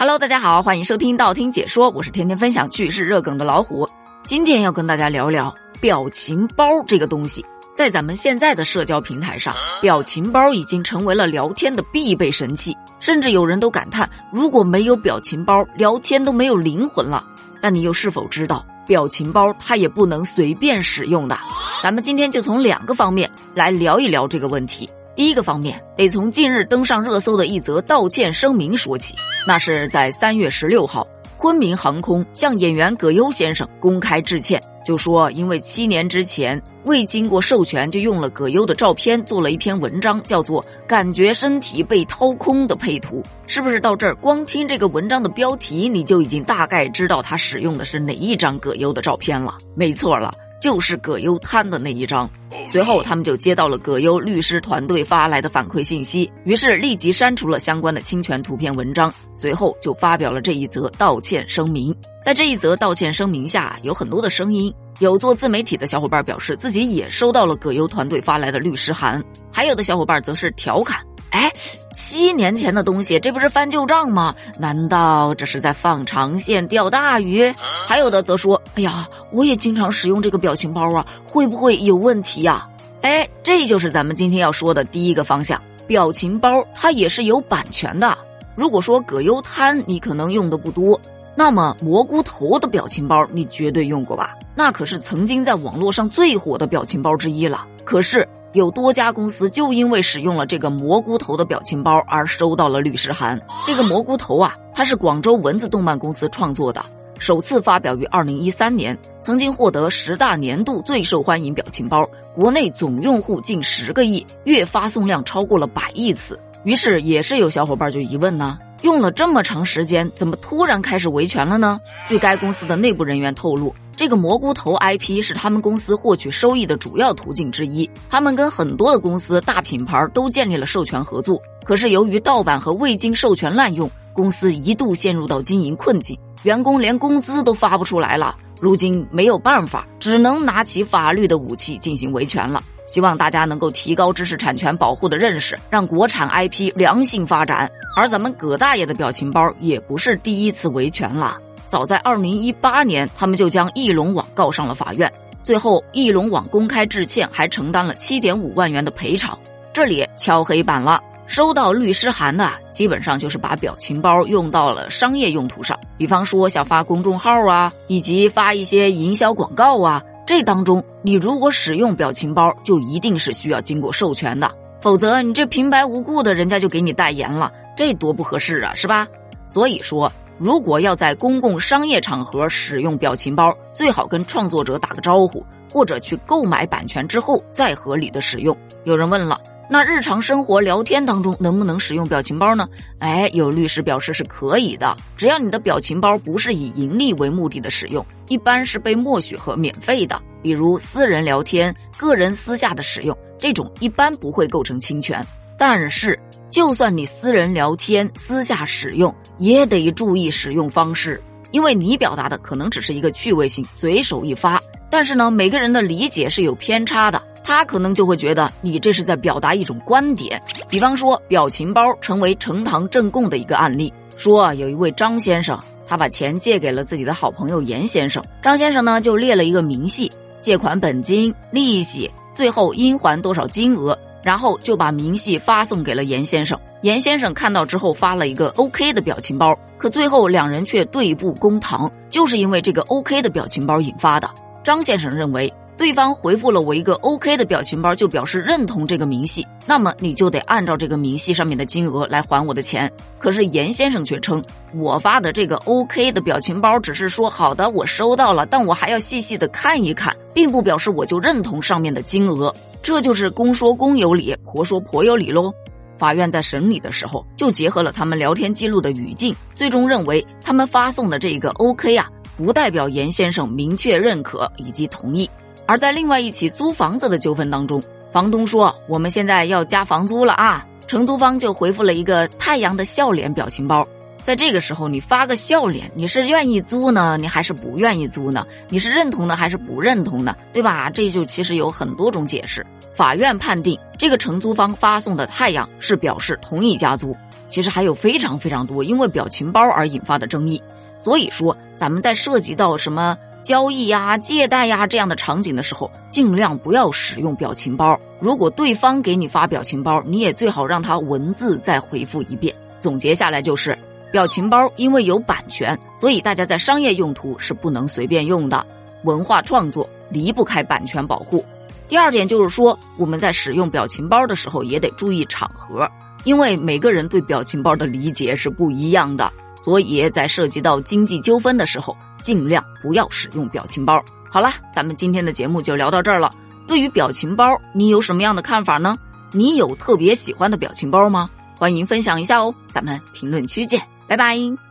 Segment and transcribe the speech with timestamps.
[0.00, 3.86] Hello，大家好，欢迎收听道听解说，我是天天分享趣事热梗的老虎。
[4.24, 7.44] 今天要跟大家聊聊表情包这个东西。
[7.74, 17.22] 在咱们现在的社交平台上，表情包已经成为了聊天的必备神器，甚至有人都感叹，如果没有表情包，聊天都没有灵魂了。
[17.60, 21.36] 但你又是否知道，表情包它也不能随便使用的？
[21.82, 24.88] 咱们今天就从两个方面来聊一聊这个问题。
[25.14, 29.14] 第一个方面，得从近日登上热搜的一则道歉声明说起。
[29.46, 31.06] 那是在三月十六号，
[31.36, 43.20] 昆明航空向演员葛优先生公开致歉，就说因为七年之前未经过授权就用了葛优的照片做了一篇文章，叫做《感觉身体被掏空的配图》。
[43.46, 49.58] 是不是到这儿，光听这个文章的标题，你就已经大概知道他使用的是哪一张葛优的照片了？
[49.74, 50.32] 没错了。
[50.60, 52.28] 就是葛优瘫的那一张。
[52.66, 59.12] 随后，他们就接到了葛优律师团队发来的反馈信息，于是立即删除了相关的侵权图片文章。
[59.32, 61.94] 随后就发表了这一则道歉声明。
[62.22, 71.00] 在这一则道歉声明下，有很多的声音，有做自媒体的小伙伴表示自己也收到了葛优团队发来的律师函，还有的小伙伴则是调侃。
[71.30, 71.52] 哎，
[71.92, 74.34] 七年前的东西，这不是翻旧账吗？
[74.58, 77.54] 难道这是在放长线钓大鱼？
[77.86, 82.68] 还有的则说：“哎呀，我也经常使用这个表情包啊，会不会有问题呀？”
[83.02, 88.18] 哎，这就是咱们今天要说的第一个方向，表情包它也是有版权的。
[88.56, 91.00] 如果说葛优瘫你可能用的不多，
[91.36, 94.36] 那么蘑菇头的表情包你绝对用过吧？
[94.54, 97.66] 那可是曾经在网络上最火的表情包之一了。
[97.84, 98.28] 可是。
[98.52, 103.40] 有多家公司就因为使用了这个蘑菇头的表情包而收到了律师函。
[103.64, 106.84] 这个蘑菇头啊，它是广州文字动漫公司创作的，
[107.18, 116.40] 首次发表于二零一三年，曾经获得十大年度最受欢迎表情包，国内总用户近十个亿，月发送量超过了百亿次。
[116.64, 121.78] 于是也是有小伙伴就疑问呢，用了这么长时间，怎么突然开始维权了呢？
[122.08, 123.72] 据该公司的内部人员透露。
[124.00, 127.90] 这个蘑菇头 IP 是他们公司获取收益的主要途径之一。
[128.08, 131.38] 他们跟很多的公司、大品牌都建立了授权合作。
[131.66, 138.34] 可是由于盗版和未经授权滥用，公司一度陷入到经营困境，员工连工资都发不出来了。
[138.58, 142.64] 如今没有办法，只能拿起法律的武器进行维权了。
[142.86, 147.70] 希望大家能够提高知识产权保护的认识，让国产 IP 良性发展。
[147.94, 151.36] 而咱们葛大爷的表情包也不是第一次维权了。
[151.70, 155.12] 早在二零一八年，他们就将翼龙网告上了法院，
[155.44, 159.38] 最后翼龙网公开致歉，还承担了七点五万元的赔偿。
[159.72, 174.50] 这里敲黑板了，收到律师函的基本上就是把表情包用到了商业用途上，比方说像发公众号啊，以及发一些营销广告啊，这当中你如果使用表情包，就一定是需要经过授权的，
[174.80, 179.06] 否则你这平白无故的人家就给你代言了，这多不合适啊，是吧？
[179.46, 180.12] 所以说。
[180.40, 188.56] 如果要在公共商业场合使用表情包，最好跟创作者打个招呼，或者去购买版权之后再合理的使用。
[188.84, 192.66] 有人问了，那日常生活聊天当中能不能使用表情包呢？
[193.00, 205.22] 哎，有律师表示是可以的，只要你的表情包不是以盈利为目的的使用，一般是被默许和免费的，比如私人聊天、个人私下的使用，这种一般不会构成侵权。
[205.60, 214.58] 但是，就算你私人聊天、私下使用，也得注意使用方式，因为你表达的可能只是一个趣味性、随手一发。
[214.88, 220.40] 但是呢，每个人的理解是有偏差的，他可能就会觉得你这是在表达一种观点。
[220.70, 230.10] 比方说，表情包成为呈堂证供的一个案例，说有一位张先生，他把钱借给了自己的好朋友严先生，张先生呢就列了一个明细，
[230.40, 233.98] 借款本金、利息，最后应还多少金额。
[234.22, 244.30] 然后就把明细发送给了严先生，严先生看到之后发了一个 OK 的表情包，可最后两人却对簿公堂，就是因为这个 OK 的表情包引发的。
[244.62, 245.52] 张先生认为。
[245.80, 252.92] 对方回复了我一个 OK 的表情包，就表示认同这个明细，那么你就得按照这个明细上面的金额来还我的钱。
[253.18, 254.44] 可是严先生却称，
[254.74, 262.54] 我发的这个 OK 的表情包只是说好的，我收到了，但我还要细细的看一看，并不表示我就认同上面的金额。
[262.82, 265.52] 这就是公说公有理，婆说婆有理喽。
[265.98, 275.28] 法院在审理的时候，就结合了他们聊天记录的语境，最终认为他们发送的这个 OK 啊，不代表严先生明确认可以及同意。
[275.66, 283.86] 而在另外一起租房子的纠纷当中，房东说：“我们现在要加房租了啊！”承租方就回复了一个太阳的笑脸表情包。
[284.22, 288.46] 在这个时候，你发个笑脸，你是愿意租呢，你还是不愿意租呢？
[288.68, 290.36] 你是认同的还是不认同的？
[290.52, 290.90] 对吧？
[290.90, 292.64] 这就其实有很多种解释。
[292.92, 297.16] 法院判定，这个承租方发送的太阳是表示同意加租。
[297.48, 300.62] 其实还有非常非常多因为表情包而引发的争议。
[300.98, 307.98] 所以说，咱们在涉及到什么交易呀、借贷呀这样的场景的时候，尽量不要使用表情包。
[308.20, 312.54] 如果对方给你发表情包，你也最好让他文字再回复一遍。
[312.78, 313.78] 总结下来就是，
[314.12, 318.66] 表情包因为有版权，所以大家在商业用途是不能随便用的。
[319.04, 321.44] 文化创作离不开版权保护。
[321.88, 325.88] 第二点就是说，我们在使用表情包的时候也得注意场合，
[326.24, 329.32] 因为每个人对表情包的理解是不一样的。
[329.60, 334.02] 所以在涉及到经济纠纷的时候，尽量不要使用表情包。
[334.30, 336.32] 好了，咱们今天的节目就聊到这儿了。
[336.66, 338.96] 对于表情包，你有什么样的看法呢？
[339.32, 341.28] 你有特别喜欢的表情包吗？
[341.56, 342.54] 欢迎分享一下哦。
[342.70, 344.69] 咱们评论区见，拜拜。